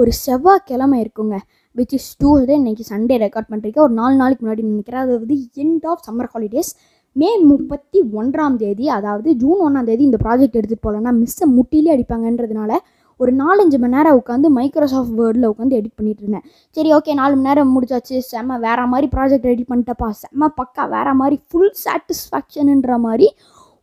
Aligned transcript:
ஒரு 0.00 0.12
செவ்வாய்க்கிழமை 0.24 0.98
இருக்குங்க 1.04 1.36
விச் 1.76 1.94
இஸ் 1.98 2.10
டூஸ்டே 2.22 2.54
இன்னைக்கு 2.60 2.84
சண்டே 2.92 3.16
ரெக்கார்ட் 3.24 3.50
பண்ணுறீங்க 3.52 3.78
ஒரு 3.86 3.94
நாலு 4.00 4.14
நாளைக்கு 4.20 4.42
முன்னாடி 4.44 4.62
நினைக்கிறேன். 4.70 5.02
அதாவது 5.06 5.34
end 5.64 5.84
of 5.90 6.04
summer 6.06 6.30
holidays 6.34 6.70
May 7.16 7.28
முப்பத்தி 7.50 8.00
ஒன்றாம் 8.20 8.56
தேதி 8.62 8.86
அதாவது 8.96 9.28
ஜூன் 9.42 9.60
ஒன்றாம் 9.66 9.88
தேதி 9.90 10.02
இந்த 10.08 10.18
ப்ராஜெக்ட் 10.24 10.58
எடுத்துகிட்டு 10.58 10.86
போகலன்னா 10.86 11.12
மிஸ்ஸை 11.20 11.46
முட்டிலே 11.56 11.92
அடிப்பாங்கன்றதுனால 11.94 12.72
ஒரு 13.20 13.32
நாலஞ்சு 13.40 13.78
மணி 13.80 13.94
நேரம் 13.94 14.18
உட்காந்து 14.18 14.48
மைக்ரோசாஃப்ட் 14.58 15.16
வேர்டில் 15.20 15.48
உட்காந்து 15.50 15.78
எடிட் 15.78 15.96
பண்ணிட்டு 15.98 16.22
இருந்தேன். 16.24 16.44
சரி 16.76 16.90
ஓகே 16.98 17.14
நாலு 17.20 17.34
மணி 17.36 17.48
நேரம் 17.48 17.72
முடிச்சாச்சு. 17.76 18.16
செம்ம 18.30 18.58
வேறு 18.66 18.84
மாதிரி 18.92 19.08
ப்ராஜெக்ட் 19.14 19.48
ரெடி 19.50 19.64
பண்ணிட்டப்பா 19.70 20.08
செம்ம 20.22 20.48
பக்கா 20.60 20.84
வேறு 20.94 21.12
மாதிரி 21.20 21.38
ஃபுல் 21.48 21.74
சாட்டிஸ்ஃபேக்ஷனுன்ற 21.84 22.94
மாதிரி 23.06 23.28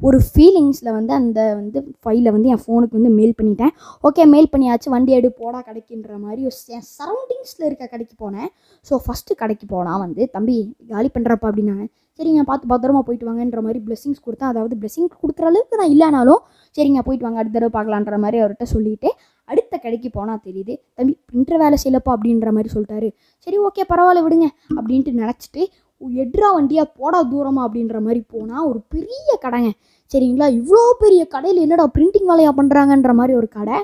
ஒரு 0.01 0.17
ஃபீலிங்ஸில் 0.29 0.89
வந்து 0.97 1.13
அந்த 1.19 1.39
வந்து 1.59 1.79
ஃபைலை 2.03 2.31
வந்து 2.35 2.49
என் 2.53 2.63
ஃபோனுக்கு 2.63 2.97
வந்து 2.99 3.11
மெயில் 3.19 3.38
பண்ணிட்டேன். 3.39 3.71
ஓகே 4.07 4.23
மெயில் 4.33 4.49
பண்ணியாச்சு. 4.53 4.88
வண்டி 4.95 5.11
எடு 5.19 5.29
போடா 5.39 5.59
கடைக்குன்ற 5.67 6.17
மாதிரி 6.25 6.41
என் 6.77 6.88
சரௌண்டிங்ஸில் 6.97 7.67
இருக்க 7.69 7.85
கடைக்கு 7.93 8.15
போனேன். 8.23 8.49
ஸோ 8.88 8.99
ஃபஸ்ட்டு 9.05 9.39
கடைக்கு 9.41 9.67
போனால் 9.75 10.02
வந்து 10.05 10.23
தம்பி 10.35 10.57
காலி 10.91 11.11
பண்ணுறப்ப 11.15 11.47
அப்படின்னாங்க 11.52 11.85
சரிங்க 12.19 12.43
பார்த்து 12.49 12.69
பத்திரமா 12.71 13.02
போயிட்டு 13.07 13.25
வாங்கன்ற 13.29 13.59
மாதிரி 13.65 13.79
பிளெஸிங்ஸ் 13.88 14.21
கொடுத்தேன். 14.27 14.52
அதாவது 14.53 14.75
பிளெஸிங் 14.81 15.09
கொடுக்குற 15.23 15.45
அளவுக்கு 15.49 15.79
நான் 15.81 15.91
இல்லைனாலும் 15.95 16.41
சரிங்க 16.77 17.02
போயிட்டு 17.07 17.25
வாங்க 17.27 17.41
அடுத்த 17.41 17.55
தடவை 17.57 17.71
பார்க்கலான்ற 17.75 18.17
மாதிரி 18.23 18.38
அவர்கிட்ட 18.41 18.67
சொல்லிட்டு 18.75 19.09
அடுத்த 19.50 19.73
கடைக்கு 19.83 20.09
போனால் 20.16 20.41
தெரியுது 20.47 20.73
தம்பி 20.97 21.13
பிரிண்டர் 21.29 21.61
வேலை 21.63 21.77
செய்யலப்பா 21.83 22.11
அப்படின்ற 22.16 22.52
மாதிரி 22.55 22.69
சொல்லிட்டாரு. 22.73 23.09
சரி 23.47 23.57
ஓகே 23.67 23.83
பரவாயில்ல 23.91 24.23
விடுங்க 24.25 24.47
அப்படின்ட்டு 24.77 25.13
நினச்சிட்டு 25.22 25.61
எட்ரா 26.02 26.50
வண்டியாக 26.56 26.88
போடா 27.00 27.20
தூரமா 27.31 27.62
அப்படின்ற 27.67 28.00
மாதிரி 28.02 28.23
போனால் 28.28 28.66
ஒரு 28.66 28.80
பெரிய 28.90 29.40
கடைங்க. 29.45 29.72
சரிங்களா? 30.14 30.48
இவ்வளோ 30.59 30.84
பெரிய 31.00 31.26
கடையில் 31.26 31.62
என்னடா 31.62 31.86
பிரிண்டிங் 31.98 32.30
வேலையாக 32.31 32.53
பண்ணுறாங்கன்ற 32.59 33.14
மாதிரி 33.14 33.36
ஒரு 33.36 33.48
கடை. 33.48 33.80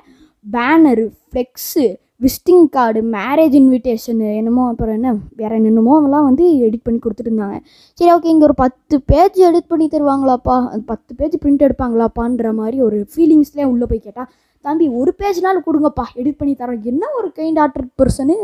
Banner 0.45 1.06
flex 1.25 1.84
visiting 2.22 2.66
card 2.69 3.00
marriage 3.02 3.56
invitation 3.59 4.28
என்னமோ 4.36 4.67
அப்புறம் 4.67 4.94
என்ன 4.94 5.09
வேறு 5.36 5.56
என்னென்னமோ 5.56 6.03
எல்லாம் 6.03 6.23
வந்து 6.23 6.45
எடிட் 6.66 6.84
பண்ணி 6.84 7.00
கொடுத்துட்டு 7.00 7.31
இருந்தாங்க. 7.31 7.58
சரி 7.94 8.11
ஓகே 8.16 8.30
இங்கே 8.34 8.44
ஒரு 8.44 8.53
பத்து 8.53 9.02
பேஜ் 9.11 9.39
எடிட் 9.50 9.69
பண்ணி 9.72 9.88
தருவாங்களாப்பா? 9.88 10.56
பத்து 10.86 11.16
பேஜ் 11.16 11.36
பிரிண்ட் 11.44 11.66
எடுப்பாங்களாப்பான்ற 11.67 12.53
மாதிரி 12.53 12.81
ஒரு 12.81 13.08
ஃபீலிங்ஸ்லேயே 13.14 13.67
உள்ளே 13.73 13.86
போய் 13.86 14.06
கேட்டால் 14.08 14.30
தம்பி 14.67 14.86
ஒரு 15.00 15.11
பேஜ்னாலும் 15.22 15.66
கொடுங்கப்பா. 15.67 16.06
எடிட் 16.19 16.39
பண்ணி 16.42 16.53
தரோம். 16.59 16.83
என்ன 16.92 17.09
ஒரு 17.19 17.30
கைண்ட் 17.39 17.59
ஆர்டர் 17.64 17.88
பர்சனு 18.02 18.36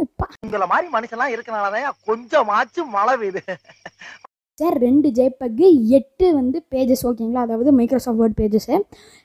உங்கள 0.48 0.66
மாதிரி 0.74 0.88
மனுஷன்லாம் 0.96 1.34
இருக்கனாலதான் 1.36 1.96
கொஞ்சமாச்சும் 2.10 2.92
மழை 2.98 3.16
பெய்யுது. 3.22 3.44
சார் 4.62 4.78
ரெண்டு 4.86 5.10
ஜேபக்கு 5.18 5.68
எட்டு 5.98 6.26
வந்து 6.38 6.58
பேஜஸ் 6.74 7.04
ஓகேங்களா? 7.10 7.44
அதாவது 7.48 7.72
மைக்ரோசாஃப்ட் 7.80 8.22
வேர்ட் 8.22 8.38
பேஜஸ்ஸு 8.40 8.78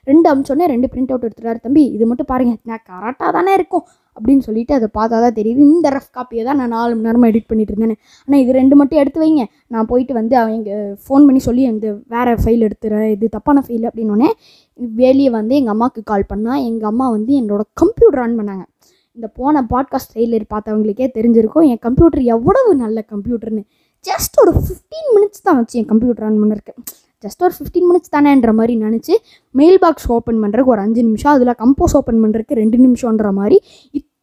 ரெண்டு 0.09 0.27
அமிச்சோடனே 0.31 0.67
ரெண்டு 0.73 0.89
பிரிண்ட் 0.93 1.11
அவுட் 1.13 1.27
எடுத்துட்டாரு 1.27 1.59
தம்பி. 1.65 1.83
இது 1.95 2.05
மட்டும் 2.11 2.29
பாருங்கள் 2.31 2.59
நான் 2.71 2.85
கரெக்டாக 2.91 3.31
தானே 3.37 3.53
இருக்கும். 3.59 3.85
அப்படின்னு 4.17 4.43
சொல்லிட்டு 4.47 4.73
அதை 4.77 4.87
பார்த்தா 4.97 5.17
தான் 5.25 5.37
தெரியுது. 5.39 5.61
இந்த 5.73 5.87
ரஃப் 5.95 6.11
காப்பியை 6.17 6.43
தான் 6.47 6.59
நான் 6.61 6.73
நாலு 6.75 6.91
மணி 6.95 7.07
நேரமாக 7.07 7.31
எடிட் 7.31 7.47
பண்ணிட்டு 7.51 7.73
இருந்தேன் 7.73 7.97
ஆனால் 8.27 8.41
இது 8.43 8.51
ரெண்டு 8.59 8.75
மட்டும் 8.81 9.01
எடுத்து 9.03 9.21
வைங்க. 9.23 9.45
நான் 9.73 9.89
போயிட்டு 9.91 10.13
வந்து 10.19 10.35
அவங்க 10.41 10.77
ஃபோன் 11.05 11.25
பண்ணி 11.27 11.41
சொல்லி 11.47 11.63
இந்த 11.71 11.89
வேறு 12.15 12.35
ஃபைல் 12.43 12.65
எடுத்துறேன் 12.67 13.07
இது 13.15 13.29
தப்பான 13.37 13.63
ஃபைல் 13.67 13.87
அப்படின்னோடனே 13.89 14.29
வெளியே 15.03 15.31
வந்து 15.39 15.55
எங்கள் 15.61 15.75
அம்மாவுக்கு 15.75 16.03
கால் 16.11 16.29
பண்ணால் 16.33 16.61
எங்கள் 16.69 16.91
அம்மா 16.91 17.07
வந்து 17.17 17.33
என்னோடய 17.41 17.69
கம்ப்யூட்டர் 17.83 18.23
ஆன் 18.25 18.37
பண்ணாங்க. 18.41 18.65
இந்த 19.17 19.27
போன 19.39 19.61
பாட்காஸ்ட் 19.73 20.11
ட்ரெய்லர் 20.13 20.45
பார்த்தவங்களுக்கே 20.53 21.07
தெரிஞ்சிருக்கும் 21.17 21.67
என் 21.71 21.83
கம்ப்யூட்டர் 21.87 22.23
எவ்வளவு 22.35 22.71
நல்ல 22.83 23.05
கம்ப்யூட்டர்னு 23.13 23.63
ஜஸ்ட் 24.05 24.35
ஒரு 24.43 24.53
ஃபிஃப்டீன் 24.57 25.09
மினிட்ஸ் 25.15 25.45
தான் 25.47 25.57
வச்சு 25.59 25.77
என் 25.81 25.91
கம்ப்யூட்டர் 25.93 26.27
ஆன் 26.29 26.39
பண்ணிருக்கு 26.41 27.04
ஜஸ்ட் 27.27 27.45
ஒரு 27.47 27.55
ஃபிஃப்டீன் 27.57 27.87
மினிட்ஸ் 27.91 28.13
தானேன்ற 28.15 28.53
மாதிரி 28.59 28.75
நினச்சி 28.85 29.15
மெயில் 29.55 29.79
பாக்ஸ் 29.85 30.09
ஓப்பன் 30.17 30.41
பண்ணுறதுக்கு 30.43 30.75
ஒரு 30.75 30.83
அஞ்சு 30.87 31.03
நிமிஷம் 31.09 31.33
அதில் 31.35 31.57
கம்போஸ் 31.63 31.95
ஓப்பன் 32.01 32.21
பண்ணுறதுக்கு 32.25 32.59
ரெண்டு 32.63 32.79
நிமிஷம்ன்ற 32.87 33.31
மாதிரி 33.39 33.59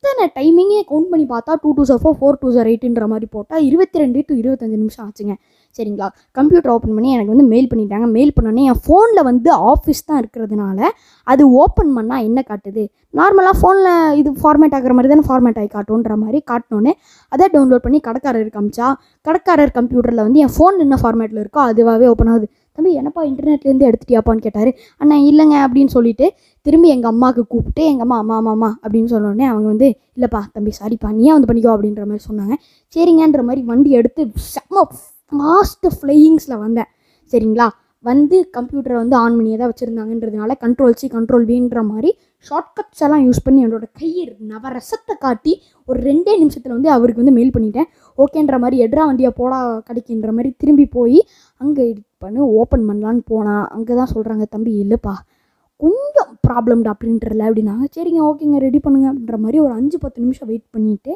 இத்தனை 0.04 0.24
டைமிங்கே 0.36 0.78
கவுண்ட் 0.88 1.10
பண்ணி 1.10 1.24
பார்த்தா 1.32 1.52
two 1.62 1.70
two 1.76 1.82
four 2.02 2.16
four 2.20 2.38
two 2.40 2.48
ஜர் 2.54 2.68
எயிட்டுன்ற 2.70 3.04
மாதிரி 3.10 3.26
போட்டால் 3.34 3.64
இருபத்தி 3.66 4.00
ரெண்டு 4.02 4.20
டு 4.28 4.32
இருபத்தஞ்சு 4.40 4.78
நிமிஷம் 4.80 5.04
ஆச்சுங்க. 5.04 5.34
சரிங்களா? 5.78 6.06
கம்ப்யூட்டர் 6.38 6.72
ஓப்பன் 6.72 6.94
பண்ணி 6.96 7.10
எனக்கு 7.16 7.32
வந்து 7.34 7.44
மெயில் 7.52 7.68
பண்ணிட்டாங்க. 7.72 8.06
மெயில் 8.16 8.32
பண்ணோன்னே 8.36 8.62
என் 8.70 8.80
ஃபோனில் 8.86 9.22
வந்து 9.28 9.50
ஆஃபீஸ் 9.72 10.02
தான் 10.08 10.18
இருக்கிறதுனால 10.22 10.80
அது 11.26 11.42
ஓப்பன் 11.62 11.92
பண்ணால் 11.98 12.24
என்ன 12.28 12.42
காட்டுது? 12.50 12.84
நார்மலாக 13.14 13.54
ஃபோனில் 13.60 14.16
இது 14.20 14.32
ஃபார்மேட் 14.42 14.74
ஆகிற 14.78 14.94
மாதிரி 14.96 15.12
தானே 15.12 15.24
ஃபார்மேட் 15.28 15.60
ஆகி 15.62 15.70
காட்டுன்ற 15.76 16.16
மாதிரி 16.24 16.40
காட்டினோன்னே 16.50 16.94
அதை 17.32 17.46
டவுன்லோட் 17.54 17.84
பண்ணி 17.86 18.00
கடைக்காரர் 18.08 18.52
காமிச்சா 18.56 18.88
கடைக்காரர் 19.26 19.74
கம்ப்யூட்டரில் 19.78 20.24
வந்து 20.26 20.42
என் 20.46 20.54
ஃபோன் 20.56 20.82
என்ன 20.86 20.98
ஃபார்மேட்டில் 21.02 21.42
இருக்கோ 21.44 21.62
அதுவாகவே 21.70 22.08
ஓப்பன் 22.14 22.32
ஆகுது. 22.34 22.48
தம்பி 22.78 22.90
என்னப்பா 23.00 23.22
இன்டர்நெட்லேருந்து 23.30 23.88
எடுத்துட்டியாப்பான்னு 23.88 24.44
கேட்டார். 24.46 24.70
அண்ணா 25.00 25.16
இல்லைங்க 25.30 25.56
அப்படின்னு 25.66 25.94
சொல்லிட்டு 25.96 26.28
திரும்பி 26.66 26.88
எங்கள் 26.94 27.12
அம்மாவுக்கு 27.14 27.44
கூப்பிட்டு 27.54 27.82
எங்கள் 27.90 28.06
அம்மா 28.06 28.18
அம்மா 28.22 28.36
அம்மா 28.40 28.52
அம்மா 28.56 28.70
அப்படின்னு 28.84 29.12
சொன்னோடனே 29.14 29.46
அவங்க 29.52 29.66
வந்து 29.72 29.88
இல்லைப்பா 30.16 30.42
தம்பி 30.56 30.72
சாரிப்பா 30.80 31.10
நீயே 31.18 31.32
வந்து 31.36 31.50
பண்ணிக்கோ 31.50 31.74
அப்படின்ற 31.76 32.04
மாதிரி 32.10 32.24
சொன்னாங்க. 32.30 32.56
சரிங்கன்ற 32.96 33.42
மாதிரி 33.50 33.62
வண்டி 33.70 33.92
எடுத்து 34.00 34.24
செம்ம 34.54 34.84
ஃபாஸ்ட்டு 35.32 35.94
ஃப்ளையிங்ஸில் 35.98 36.62
வந்தேன். 36.64 36.90
சரிங்களா? 37.32 37.68
வந்து 38.04 38.36
கம்ப்யூட்டரை 38.56 38.96
வந்து 39.00 39.16
ஆன் 39.22 39.36
பண்ணியே 39.38 39.56
தான் 39.58 39.70
வச்சுருந்தாங்கன்றதுனால 39.70 40.54
கண்ட்ரோல் 40.62 40.96
சி 41.00 41.06
கண்ட்ரோல் 41.16 41.44
வீன்ற 41.50 41.80
மாதிரி 41.90 42.10
ஷார்ட்கட்ஸ் 42.46 43.02
எல்லாம் 43.06 43.22
யூஸ் 43.26 43.42
பண்ணி 43.44 43.60
என்னோட 43.66 43.86
கையை 44.00 44.24
நவரசத்தை 44.52 45.14
காட்டி 45.24 45.52
ஒரு 45.88 45.98
ரெண்டே 46.08 46.32
நிமிஷத்தில் 46.40 46.74
வந்து 46.76 46.90
அவருக்கு 46.94 47.22
வந்து 47.22 47.34
மெயில் 47.36 47.52
பண்ணிட்டேன். 47.56 47.88
ஓகேன்ற 48.18 48.58
மாதிரி 48.64 48.76
எட்ரா 48.86 49.04
வண்டியை 49.10 49.30
போடா 49.40 49.60
கிடைக்கின்ற 49.88 50.30
மாதிரி 50.38 50.50
திரும்பி 50.62 50.86
போய் 50.96 51.18
அங்கே 51.60 51.86
பண்ணி 52.24 52.40
ஓப்பன் 52.60 52.86
பண்ணலான்னு 52.88 53.22
போனால் 53.32 53.64
அங்கே 53.76 53.94
தான் 54.00 54.12
சொல்கிறாங்க 54.14 54.46
தம்பி 54.54 54.72
இல்லைப்பா 54.84 55.14
கொஞ்சம் 55.80 56.30
ப்ராப்ளம்டா 56.46 56.92
அப்படின்றல 56.94 57.42
அப்படின்னாங்க 57.48 57.86
சரிங்க 57.96 58.20
ஓகேங்க 58.30 58.58
ரெடி 58.66 58.80
பண்ணுங்க 58.86 59.06
அப்படின்ற 59.10 59.38
மாதிரி 59.44 59.60
ஒரு 59.64 59.72
அஞ்சு 59.80 59.98
பத்து 60.04 60.18
நிமிஷம் 60.24 60.48
வெயிட் 60.50 60.66
பண்ணிவிட்டு 60.76 61.12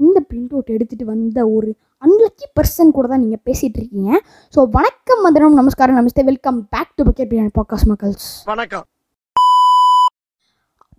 இந்த 0.00 0.18
பிரிண்ட் 0.28 0.54
அவுட் 0.54 0.74
எடுத்துகிட்டு 0.76 1.10
வந்த 1.12 1.40
ஒரு 1.56 1.68
அன்லக்கி 2.02 2.46
பர்சன் 2.58 2.94
கூட 2.96 3.06
தான் 3.10 3.22
நீங்கள் 3.24 3.44
பேசிகிட்டு 3.48 3.78
இருக்கீங்க. 3.80 4.10
ஸோ 4.54 4.62
வணக்கம் 4.78 5.22
மந்திரம் 5.26 5.60
நமஸ்காரம் 5.60 6.00
நமஸ்தே 6.00 6.24
welcome 6.30 6.58
back 6.74 6.96
to 6.96 7.04
bucket 7.08 7.30
biryani 7.32 7.52
பாக்காஸ் 7.60 7.86
மக்கள்ஸ். 7.92 8.26
வணக்கம். 8.52 8.86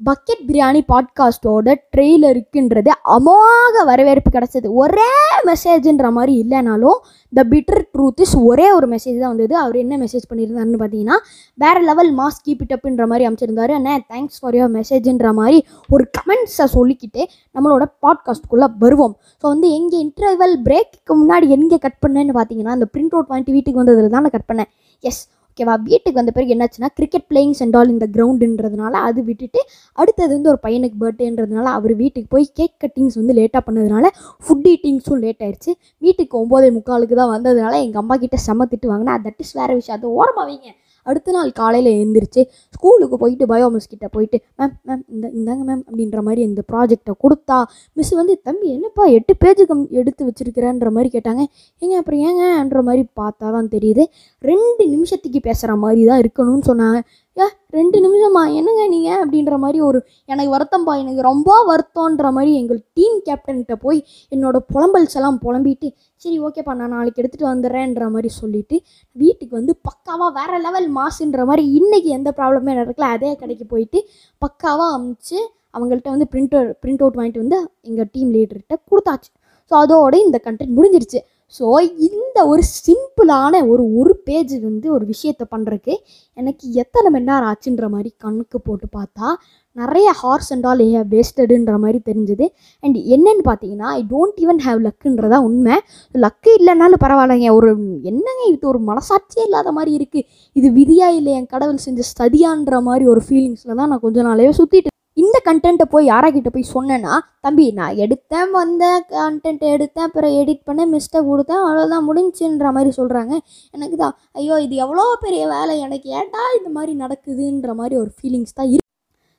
பக்கெட் 0.08 0.46
பிரியாணி 0.48 0.80
பாட்காஸ்ட்டோட 0.92 1.74
ட்ரெய்லருக்குன்றது 1.94 2.92
அமோக 3.16 3.84
வரவேற்பு 3.90 4.30
கிடச்சது. 4.36 4.68
ஒரே 4.82 5.12
மெசேஜ்ன்ற 5.50 6.08
மாதிரி 6.16 6.34
இல்லைனாலும் 6.44 6.98
த 7.34 7.44
பிட்டர் 7.52 7.84
ட்ரூத் 7.94 8.22
இஸ் 8.26 8.34
ஒரே 8.50 8.66
ஒரு 8.78 8.88
மெசேஜ் 8.94 9.20
தான் 9.22 9.34
வந்தது. 9.34 9.56
அவர் 9.64 9.78
என்ன 9.84 9.98
மெசேஜ் 10.04 10.26
பண்ணியிருந்தாருன்னு 10.30 10.80
பார்த்தீங்கன்னா 10.82 11.18
வேறு 11.58 11.82
லெவல் 11.90 12.12
மாஸ் 12.20 12.42
கீப் 12.46 12.64
இட் 12.66 12.74
அப்புன்ற 12.78 13.06
மாதிரி 13.12 13.28
அமைச்சிருந்தாரு. 13.30 13.74
அண்ணே 13.80 13.96
தேங்க்ஸ் 14.14 14.40
ஃபார் 14.42 14.58
யுவர் 14.60 14.74
மெசேஜ்ன்ற 14.80 15.32
மாதிரி 15.40 15.60
ஒரு 15.90 16.06
கமெண்ட்ஸை 16.18 16.68
சொல்லிக்கிட்டு 16.78 17.22
நம்மளோட 17.56 17.86
பாட்காஸ்ட்டுக்குள்ளே 18.06 18.70
வருவோம். 18.86 19.16
ஸோ 19.42 19.46
வந்து 19.54 19.70
எங்கே 19.80 20.00
இன்டர்வல் 20.08 20.58
பிரேக்கு 20.68 21.16
முன்னாடி 21.22 21.48
எங்கே 21.60 21.80
கட் 21.86 22.02
பண்ணேன்னு 22.06 22.36
பார்த்தீங்கன்னா 22.40 22.76
அந்த 22.80 22.90
பிரிண்ட் 22.96 23.16
அவுட் 23.18 23.32
வாங்கிட்டு 23.32 23.58
வீட்டுக்கு 23.58 23.82
வந்ததில் 23.84 24.14
தான் 24.18 24.28
நான் 24.28 24.36
கட் 24.38 24.50
பண்ணேன். 24.52 24.72
எஸ் 25.04 25.24
ஓகேவா 25.54 25.74
வீட்டுக்கு 25.88 26.20
வந்த 26.20 26.32
பிறகு 26.32 26.54
என்னாச்சுன்னா 26.56 26.88
கிரிக்கெட் 27.00 27.26
பிளேயிங் 27.32 27.52
அண்ட் 27.64 27.76
ஆல் 27.76 27.90
இந்த 27.90 28.06
கிரவுண்டுன்றதுனால 28.16 28.92
அது 29.08 29.24
விட்டுட்டு 29.24 29.60
அடுத்தது 29.98 30.32
வந்து 30.34 30.50
ஒரு 30.50 30.60
பையனுக்கு 30.64 30.98
பர்த்டேன்றதுனால 31.04 31.66
அவர் 31.78 31.94
வீட்டுக்கு 31.96 32.30
போய் 32.30 32.48
கேக் 32.54 32.76
கட்டிங்ஸ் 32.84 33.18
வந்து 33.20 33.34
லேட்டாக 33.40 33.62
பண்ணதுனால 33.68 34.10
ஃபுட் 34.46 34.68
ஈட்டிங்ஸும் 34.72 35.22
லேட் 35.26 35.44
ஆயிடுச்சு 35.46 35.74
வீட்டுக்கு 35.98 36.38
ஒம்போதே 36.42 36.70
முக்காலுக்கு 36.78 37.20
தான் 37.22 37.34
வந்ததுனால 37.36 37.74
எங்கள் 37.86 38.02
அம்மா 38.02 38.16
கிட்ட 38.16 38.38
செம 38.48 38.68
திட்டு 38.72 38.90
வாங்கினா 38.94 39.16
தட் 39.28 39.42
இஸ் 39.46 39.54
வேறு 39.54 39.74
விஷயம். 39.74 40.00
அது 40.00 40.10
ஓரமாக 40.14 40.46
வைங்க. 40.50 40.70
அடுத்த 41.06 41.36
நாள் 41.38 41.52
காலையில் 41.62 41.92
எழுந்திரிச்சு 41.98 42.42
ஸ்கூலுக்கு 42.76 43.18
போயிட்டு 43.24 43.48
பயோ 43.54 43.68
மிஸ் 43.76 43.92
கிட்ட 43.94 44.08
போயிட்டு 44.16 44.40
மேம் 44.60 44.76
மேம் 44.90 45.04
இந்த 45.14 45.26
இந்தாங்க 45.38 45.64
மேம் 45.70 45.84
அப்படின்ற 45.88 46.22
மாதிரி 46.28 46.42
இந்த 46.50 46.62
ப்ராஜெக்டை 46.72 47.16
கொடுத்தா 47.26 47.60
மிஸ் 47.98 48.14
வந்து 48.22 48.36
தம்பி 48.48 48.68
என்னப்பா 48.78 49.06
எட்டு 49.18 49.34
பேஜ் 49.44 49.62
எடுத்து 50.02 50.22
வச்சிருக்கிறேன்ற 50.28 50.90
மாதிரி 50.96 51.10
கேட்டாங்க. 51.16 51.44
ஏங்க 51.82 51.96
அப்புறம் 52.02 52.22
ஏங்கன்ற 52.28 52.82
மாதிரி 52.88 53.04
பார்த்தா 53.22 53.48
தான் 53.56 53.70
தெரியுது. 53.76 54.04
ரெண்டு 54.44 54.84
நிமிஷத்துக்கு 54.94 55.40
பேசுகிற 55.48 55.76
மாதிரி 55.84 56.02
தான் 56.10 56.22
இருக்கணும்னு 56.24 56.66
சொன்னாங்க. 56.72 57.00
ஏ 57.38 57.46
ரெண்டு 57.78 57.98
நிமிஷமா 58.04 58.42
என்னங்க 58.58 58.84
நீங்கள் 58.88 59.20
அப்படின்ற 59.22 59.56
மாதிரி 59.64 59.80
ஒரு 59.88 60.00
எனக்கு 60.30 60.52
வருத்தம்ப்பா 60.56 60.94
எனக்கு 61.04 61.22
ரொம்ப 61.30 61.52
வருத்தம்ன்ற 61.70 62.30
மாதிரி 62.36 62.52
எங்கள் 62.62 62.80
டீம் 62.98 63.18
கேப்டன்கிட்ட 63.28 63.76
போய் 63.76 64.00
என்னோடய 64.32 64.68
புலம்பல்ஸ் 64.74 65.18
எல்லாம் 65.20 65.40
புலம்பிட்டு 65.46 65.90
சரி 66.22 66.38
ஓகேப்பா 66.40 66.76
நான் 66.82 66.94
நாளைக்கு 66.98 67.22
எடுத்துகிட்டு 67.22 67.52
வந்துடுறேன்ற 67.52 68.08
மாதிரி 68.10 68.32
சொல்லிவிட்டு 68.40 68.80
வீட்டுக்கு 69.16 69.54
வந்து 69.56 69.76
பக்காவாக 69.90 70.32
வேறு 70.40 70.60
லெவல் 70.68 70.88
மாசுன்ற 71.00 71.46
மாதிரி 71.46 71.66
இன்றைக்கி 71.80 72.12
எந்த 72.20 72.32
ப்ராப்ளமே 72.40 72.76
நடக்கல 72.82 73.10
அதே 73.16 73.34
கடைக்கு 73.36 73.68
போயிட்டு 73.74 74.02
பக்காவாக 74.42 74.96
அமுச்சு 74.98 75.40
அவங்கள்ட்ட 75.76 76.10
வந்து 76.16 76.28
பிரிண்ட் 76.34 76.58
பிரிண்ட் 76.82 77.04
அவுட் 77.04 77.18
வாங்கிட்டு 77.20 77.44
வந்து 77.44 77.60
எங்கள் 77.90 78.10
டீம் 78.16 78.32
லீடர்கிட்ட 78.36 78.76
கொடுத்தாச்சு. 78.92 79.30
ஸோ 79.72 79.74
அதோட 79.84 80.16
இந்த 80.26 80.38
கண்டென்ட் 80.48 80.76
முடிஞ்சிருச்சு. 80.78 81.20
ஸோ 81.54 81.66
இந்த 82.08 82.38
ஒரு 82.52 82.64
சிம்பிளான 82.78 83.54
ஒரு 83.72 83.84
ஒரு 84.00 84.14
பேஜ் 84.28 84.54
வந்து 84.68 84.88
ஒரு 84.96 85.06
விஷயத்தை 85.06 85.46
பண்ணுறக்கு 85.52 85.94
எனக்கு 86.38 86.66
எத்தனை 86.84 87.08
மணி 87.16 87.30
நேரம் 87.30 87.50
ஆச்சுன்ற 87.50 87.88
மாதிரி 87.90 88.10
கணக்கு 88.18 88.60
போட்டு 88.60 88.88
பார்த்தா 88.98 89.28
நிறைய 89.76 90.08
ஹார்ஸ் 90.22 90.50
அண்ட் 90.54 90.66
ஆல் 90.70 90.82
ஏ 90.86 91.02
வேஸ்டடுன்ற 91.14 91.76
மாதிரி 91.84 92.00
தெரிஞ்சுது. 92.10 92.46
அண்ட் 92.84 92.98
என்னன்னு 93.16 93.44
பார்த்தீங்கன்னா 93.50 93.90
ஐ 93.98 94.02
டோன்ட் 94.12 94.40
ஈவன் 94.44 94.62
ஹேவ் 94.66 94.82
லக்குன்றதா 94.88 95.40
உண்மை. 95.48 95.76
லக்கு 96.16 96.52
இல்லைனாலும் 96.60 97.04
பரவாயில்லைங்க. 97.06 97.50
ஒரு 97.60 97.70
என்னங்க 98.12 98.42
இது? 98.52 98.64
ஒரு 98.74 98.82
மனசாட்சியே 98.92 99.46
இல்லாத 99.50 99.72
மாதிரி 99.78 99.94
இருக்குது 100.00 100.28
இது 100.56 100.70
விதியா 100.80 101.10
இல்லை 101.20 101.34
என் 101.40 101.52
கடவுள் 101.54 101.84
செஞ்ச 101.88 102.02
சதியான்ற 102.14 102.82
மாதிரி 102.90 103.08
ஒரு 103.14 103.24
ஃபீலிங்ஸில் 103.28 103.78
தான் 103.82 103.92
நான் 103.94 104.06
கொஞ்ச 104.08 104.22
நாளையே 104.30 104.52
சுற்றிட்டு 104.60 104.90
இந்த 105.18 105.38
கண்டென்ட்டை 105.46 105.86
போய் 105.86 106.10
யாராக்கிட்ட 106.10 106.50
போய் 106.50 106.72
சொன்னேன்னா 106.72 107.14
தம்பி 107.40 107.66
நான் 107.72 107.98
எடுத்தேன் 107.98 108.52
வந்தேன் 108.56 109.02
கண்டென்ட் 109.12 109.66
எடுத்தேன் 109.74 110.08
அப்புறம் 110.08 110.36
எடிட் 110.40 110.64
பண்ணேன் 110.68 110.94
மிஸ்டேக் 110.94 111.30
கொடுத்தேன் 111.30 111.64
அவ்வளோதான் 111.64 112.08
முடிஞ்சுன்ற 112.08 112.72
மாதிரி 112.78 112.92
சொல்கிறாங்க 112.98 113.34
எனக்கு 113.74 113.98
தான் 113.98 114.16
ஐயோ 114.36 114.58
இது 114.66 114.78
எவ்வளோ 114.86 115.06
பெரிய 115.26 115.44
வேலை 115.54 115.76
எனக்கு 115.82 116.10
ஏட்டா 116.22 116.44
இந்த 116.58 116.72
மாதிரி 116.78 116.96
நடக்குதுன்ற 117.04 117.76
மாதிரி 117.82 117.98
ஒரு 118.04 118.12
ஃபீலிங்ஸ் 118.18 118.58
தான் 118.58 118.70
இருக்கு. 118.70 118.83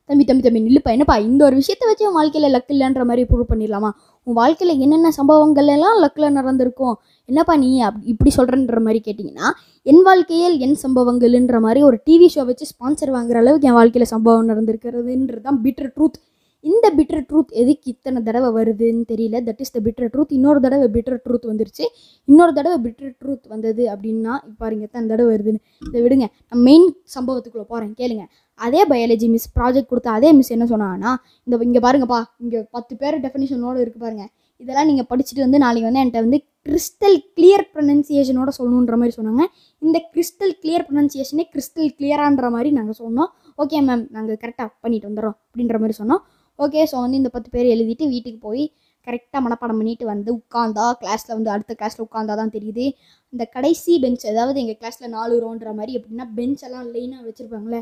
தம்பி 0.09 0.25
தம்பி 0.25 0.43
தம்பி 0.45 0.61
நில்லுப்பா. 0.65 0.91
என்னப்பா 0.95 1.15
இந்த 1.17 1.43
ஒரு 1.45 1.57
விஷயத்தை 1.61 1.87
வச்சு 1.91 2.07
உன் 2.07 2.19
வாழ்க்கையில் 2.19 2.55
லக் 2.55 2.73
இல்லைன்ற 2.75 3.03
மாதிரி 3.09 3.23
ப்ரூவ் 3.31 3.51
பண்ணிடலாமா? 3.53 3.91
உன் 4.27 4.37
வாழ்க்கையில் 4.41 4.81
என்னென்ன 4.81 5.11
சம்பவங்கள் 5.11 5.67
எல்லாம் 5.67 5.99
லக்கில் 6.03 6.35
நடந்திருக்கும்? 6.39 6.97
என்னப்பா 7.25 7.57
நீ 7.57 7.71
அப் 7.81 8.03
இப்படி 8.13 8.31
சொல்கிறன்ற 8.37 8.81
மாதிரி 8.81 9.01
கேட்டிங்கன்னா 9.07 9.49
என் 9.83 10.03
வாழ்க்கையில் 10.03 10.59
என் 10.59 10.77
சம்பவங்கள்ன்ற 10.83 11.59
மாதிரி 11.61 11.83
ஒரு 11.83 11.97
டிவி 12.11 12.29
ஷோ 12.35 12.45
வச்சு 12.51 12.67
ஸ்பான்சர் 12.73 13.15
வாங்குற 13.17 13.41
அளவுக்கு 13.43 13.69
என் 13.69 13.79
வாழ்க்கையில் 13.81 14.13
சம்பவம் 14.15 14.49
நடந்திருக்கிறதுன்றது 14.49 15.43
தான் 15.49 15.61
பிட்டர் 15.65 15.93
ட்ரூத் 15.97 16.21
இந்த 16.65 16.87
பிட்டர் 16.97 17.25
ட்ரூத் 17.31 17.51
எதுக்கு 17.63 17.89
இத்தனை 17.91 18.23
தடவை 18.23 18.49
வருதுன்னு 18.59 19.03
தெரியல. 19.09 19.41
That 19.49 19.61
is 19.65 19.71
the 19.71 19.81
bitter 19.85 20.11
truth 20.13 20.33
இன்னொரு 20.37 20.61
தடவை 20.61 20.87
பிட்டர் 20.95 21.19
ட்ரூத் 21.25 21.49
வந்துருச்சு. 21.51 21.85
இன்னொரு 22.25 22.53
தடவை 22.53 22.79
பிட்டர் 22.85 23.13
ட்ரூத் 23.21 23.49
வந்தது 23.49 23.83
அப்படின்னா 23.95 24.33
இப்போ 24.45 24.57
பாருங்க 24.59 24.85
எத்தனை 24.85 25.09
தடவை 25.09 25.29
வருதுன்னு. 25.35 25.61
இதை 25.87 26.01
விடுங்க. 26.03 26.27
நான் 26.51 26.63
மெயின் 26.69 26.87
சம்பவத்துக்குள்ளே 27.17 27.67
போகிறேன் 27.73 27.95
கேளுங்க. 28.01 28.25
அதே 28.61 28.81
பயாலஜி 28.93 29.29
மிஸ் 29.35 29.49
ப்ராஜெக்ட் 29.59 29.91
கொடுத்த 29.93 30.11
அதே 30.19 30.31
மிஸ் 30.39 30.55
என்ன 30.57 30.67
சொன்னாங்கன்னா 30.73 31.13
இந்த 31.47 31.63
இங்கே 31.69 31.83
பாருங்கப்பா 31.87 32.21
இங்கே 32.45 32.61
பத்து 32.77 32.95
பேர் 33.01 33.23
டெஃபினேஷனோடு 33.25 33.79
இருக்கு 33.85 34.01
பாருங்கள் 34.05 34.31
இதெல்லாம் 34.61 34.89
நீங்கள் 34.91 35.09
படிச்சுட்டு 35.11 35.45
வந்து 35.47 35.59
நாளைக்கு 35.65 35.89
வந்து 35.89 36.01
என்கிட்ட 36.03 36.21
வந்து 36.27 36.39
கிறிஸ்டல் 36.67 37.17
கிளியர் 37.37 37.65
ப்ரொனன்சியேஷனோட 37.73 38.51
சொல்லணுன்ற 38.59 38.95
மாதிரி 39.01 39.15
சொன்னாங்க. 39.17 39.45
இந்த 39.83 39.99
கிறிஸ்டல் 40.13 40.55
கிளியர் 40.63 40.85
ப்ரொனன்சியேஷனே 40.89 41.45
கிறிஸ்டல் 41.53 41.91
கிளியரான்ற 41.97 42.49
மாதிரி 42.55 42.71
நாங்கள் 42.79 42.99
சொன்னோம். 43.03 43.31
ஓகே 43.59 43.81
மேம் 43.89 44.05
நாங்கள் 44.17 44.39
கரெக்டாக 44.43 44.71
பண்ணிட்டு 44.85 45.09
வந்துடுறோம் 45.09 45.37
அப்படின்ற 45.49 45.79
மாதிரி 45.83 45.97
சொன்னோம். 46.01 46.23
ஓகே 46.59 46.81
ஸோ 46.93 46.97
வந்து 47.05 47.19
இந்த 47.21 47.31
பத்து 47.37 47.49
பேர் 47.55 47.69
எழுதிட்டு 47.75 48.07
வீட்டுக்கு 48.15 48.41
போய் 48.49 48.65
கரெக்டாக 49.07 49.41
மனப்பாடம் 49.47 49.81
பண்ணிட்டு 49.81 50.05
வந்து 50.13 50.31
உட்காந்தா 50.39 50.85
கிளாஸில் 51.01 51.35
வந்து 51.37 51.51
அடுத்த 51.55 51.73
கிளாஸில் 51.81 52.05
உட்காந்தா 52.07 52.35
தான் 52.41 52.55
தெரியுது. 52.57 52.87
இந்த 53.33 53.45
கடைசி 53.57 53.93
பெஞ்ச் 54.05 54.25
அதாவது 54.33 54.61
எங்கள் 54.63 54.79
கிளாஸில் 54.81 55.13
நாலு 55.17 55.35
ரோன்ற 55.45 55.73
மாதிரி 55.81 55.93
எப்படின்னா 55.99 56.27
பெஞ்ச் 56.39 56.65
எல்லாம் 56.69 56.89
லைனாக 56.95 57.23
வச்சுருப்பாங்களே 57.29 57.81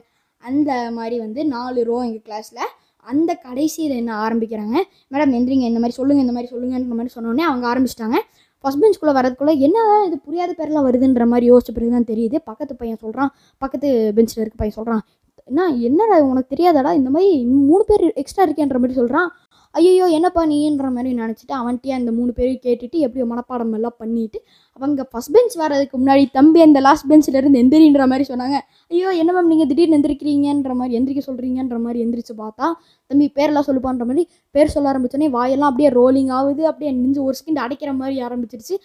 அந்த 0.49 0.71
மாதிரி 0.99 1.17
வந்து 1.25 1.41
நாலு 1.55 1.81
ரோ 1.91 1.97
எங்கள் 2.09 2.25
கிளாஸில் 2.29 2.71
அந்த 3.13 3.31
கடைசியில் 3.47 3.95
என்ன 4.01 4.13
ஆரம்பிக்கிறாங்க? 4.25 4.77
மேடம் 5.13 5.33
எந்திரிங்க 5.39 5.67
இந்த 5.71 5.81
மாதிரி 5.83 5.97
சொல்லுங்கள் 5.99 6.25
இந்த 6.27 6.35
மாதிரி 6.37 6.51
சொல்லுங்கன்ற 6.55 6.97
மாதிரி 6.99 7.13
சொன்னோடனே 7.17 7.45
அவங்க 7.51 7.65
ஆரம்பிச்சிட்டாங்க. 7.73 8.19
ஃபஸ்ட் 8.65 8.81
பெஞ்ச்குள்ளே 8.83 9.15
வரதுக்குள்ளே 9.19 9.55
என்னதான் 9.67 10.05
இது 10.09 10.17
புரியாத 10.27 10.53
பேர்லாம் 10.59 10.87
வருதுன்ற 10.89 11.25
மாதிரி 11.33 11.47
யோசிச்ச 11.53 11.71
பிறகு 11.77 11.93
தான் 11.97 12.09
தெரியுது. 12.13 12.37
பக்கத்து 12.51 12.75
பையன் 12.83 13.01
சொல்கிறான் 13.05 13.31
பக்கத்து 13.63 13.89
பெஞ்சில் 14.19 14.43
இருக்க 14.43 14.59
பையன் 14.61 14.79
சொல்கிறான் 14.79 15.03
என்ன 15.51 15.65
என்னடா 15.89 16.17
உனக்கு 16.33 16.53
தெரியாதடா? 16.55 16.91
இந்த 17.01 17.11
மாதிரி 17.15 17.31
மூணு 17.69 17.83
பேர் 17.89 18.05
எக்ஸ்ட்ரா 18.23 18.45
இருக்கேன்ற 18.47 18.79
மாதிரி 18.83 18.99
சொல்கிறான் 19.01 19.29
ஐயோ 19.75 20.07
என்னப்பா 20.17 20.43
நீன்ற 20.51 20.87
மாதிரி 20.95 21.11
நினச்சிட்டு 21.21 21.55
அவன்கிட்டயே 21.59 21.95
அந்த 21.99 22.11
மூணு 22.17 22.31
பேரையும் 22.39 22.63
கேட்டுட்டு 22.67 22.97
எப்படியோ 23.07 23.27
மனப்பாடம் 23.31 23.73
எல்லாம் 23.79 23.97
பண்ணிட்டு 24.03 24.39
அவங்க 24.81 25.07
ஃபஸ்ட் 25.11 25.33
பெஞ்ச் 25.37 25.55
வரதுக்கு 25.63 25.97
முன்னாடி 26.03 26.25
தம்பி 26.39 26.61
அந்த 26.67 26.81
லாஸ்ட் 26.87 27.09
பெஞ்சில் 27.11 27.39
இருந்து 27.41 27.61
எந்திரின்ற 27.63 28.07
மாதிரி 28.13 28.27
சொன்னாங்க. 28.33 28.59
ஐயோ 28.95 29.11
என்ன 29.23 29.31
மேம் 29.37 29.51
நீங்கள் 29.53 29.71
திடீர்னு 29.71 29.99
எந்திரிக்கிறீங்கன்ற 29.99 30.75
மாதிரி 30.81 30.97
எந்திரிக்க 30.99 31.23
சொல்கிறீங்கன்ற 31.29 31.79
மாதிரி 31.87 32.01
எந்திரிச்சு 32.07 32.37
பார்த்தா 32.43 32.69
தம்பி 33.11 33.29
பேரெல்லாம் 33.39 33.69
சொல்லுப்பான்ற 33.69 34.07
மாதிரி 34.11 34.25
பேர் 34.55 34.75
சொல்ல 34.75 34.91
ஆரம்பிச்சோடனே 34.93 35.31
வாயெல்லாம் 35.39 35.71
அப்படியே 35.73 35.93
ரோலிங் 36.01 36.33
ஆகுது 36.41 36.65
அப்படியே 36.73 36.93
நெஞ்சு 36.99 37.23
ஒரு 37.29 37.37
செகண்ட் 37.41 37.63
அடைக்கிற 37.67 37.93
மாதிரி 38.03 38.19
ஆரம்பிச்சிருச்சு. 38.29 38.77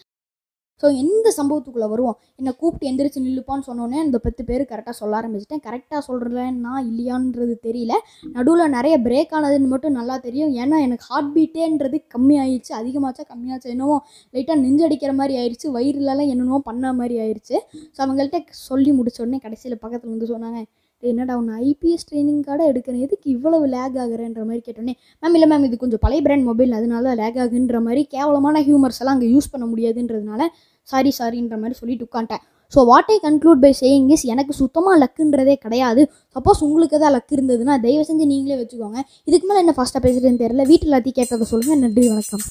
ஸோ 0.81 0.87
எந்த 1.03 1.27
சம்பவத்துக்குள்ளே 1.37 1.87
வருவோம்? 1.93 2.17
என்னை 2.39 2.51
கூப்பிட்டு 2.61 2.89
எந்திரிச்சு 2.89 3.23
நில்லுப்பான்னு 3.27 3.67
சொன்னோன்னே 3.69 3.99
இந்த 4.07 4.17
பத்து 4.25 4.41
பேர் 4.49 4.63
கரெக்டாக 4.71 4.95
சொல்ல 4.99 5.13
ஆரம்பிச்சிட்டேன். 5.19 5.63
கரெக்டாக 5.67 6.01
சொல்கிறேன்னா 6.09 6.73
இல்லையான்றது 6.87 7.55
தெரியல. 7.67 7.93
நடுவில் 8.35 8.73
நிறைய 8.77 8.95
பிரேக் 9.07 9.33
ஆனதுன்னு 9.39 9.71
மட்டும் 9.73 9.97
நல்லா 9.99 10.17
தெரியும். 10.27 10.51
ஏன்னா 10.63 10.79
எனக்கு 10.87 11.07
ஹார்ட் 11.11 11.31
பீட்டேன்றது 11.37 11.99
கம்மி 12.15 12.37
ஆயிடுச்சு 12.43 12.73
அதிகமாச்சா 12.81 13.25
கம்மியாச்சா 13.33 13.69
என்னவோ 13.75 13.97
லைட்டாக 14.33 14.59
நெஞ்சடிக்கிற 14.65 15.13
மாதிரி 15.21 15.35
ஆயிடுச்சு. 15.41 15.69
வயிறுலலாம் 15.77 16.31
என்னென்னவோ 16.33 16.61
பண்ண 16.69 16.93
மாதிரி 16.99 17.17
ஆயிடுச்சு. 17.25 17.55
ஸோ 17.95 17.99
அவங்கள்ட்ட 18.05 18.39
சொல்லி 18.67 18.93
முடிச்ச 18.99 19.19
உடனே 19.25 19.39
கடைசியில் 19.47 19.81
பக்கத்தில் 19.85 20.13
வந்து 20.15 20.33
சொன்னாங்க 20.33 20.61
என்னடா 21.03 21.33
உன்னை 21.39 21.55
ஐபிஎஸ் 21.69 22.07
ட்ரைனிங் 22.09 22.43
கார்டை 22.47 22.65
எடுக்கிறேன் 22.71 23.03
எதுக்கு 23.07 23.27
இவ்வளவு 23.35 23.65
லேக் 23.75 23.97
ஆகுறேன்ற 24.03 24.41
மாதிரி 24.49 24.61
கேட்டோன்னே 24.67 24.93
மேம் 25.23 25.35
இல்லை 25.37 25.47
மேம் 25.51 25.65
இது 25.67 25.77
கொஞ்சம் 25.83 26.01
பழைய 26.05 26.21
பிராண்ட் 26.25 26.47
மொபைல் 26.49 26.77
அதனால 26.79 27.15
லேக் 27.21 27.39
ஆகுன்ற 27.43 27.79
மாதிரி 27.87 28.03
கேவலமான 28.15 28.61
ஹியூமர்ஸ் 28.67 29.01
எல்லாம் 29.01 29.17
அங்கே 29.17 29.29
யூஸ் 29.35 29.51
பண்ண 29.53 29.65
முடியாதுன்றதுனால 29.71 30.43
சாரி 30.87 31.11
சாரின்ற 31.19 31.55
மாதிரி 31.61 31.75
சொல்லிட்டு 31.81 32.07
உட்காந்துட்டேன். 32.07 32.43
So 32.73 32.79
what 32.91 33.11
I 33.15 33.17
conclude 33.25 33.61
by 33.65 33.71
saying 33.81 34.09
is 34.15 34.25
எனக்கு 34.33 34.53
சுத்தமாக 34.61 34.95
லக்குன்றதே 35.03 35.55
கிடையாது. 35.65 36.01
சப்போஸ் 36.35 36.63
உங்களுக்கு 36.67 36.97
தான் 37.03 37.15
லக் 37.17 37.35
இருந்ததுன்னா 37.37 37.75
தயவு 37.85 38.05
செஞ்சு 38.09 38.31
நீங்களே 38.33 38.59
வச்சுக்கோங்க. 38.61 39.01
இதுக்கு 39.29 39.47
மேலே 39.49 39.63
என்ன 39.65 39.75
ஃபாஸ்ட்டாக 39.77 40.03
பேசுகிறேன்னு 40.07 40.43
தெரியல. 40.45 40.65
வீட்டில் 40.71 40.91
எல்லாத்தையும் 40.91 41.19
கேட்கறத 41.19 41.49
சொல்லுங்கள் 41.53 41.83
நன்றி 41.85 42.07
வணக்கம். 42.13 42.45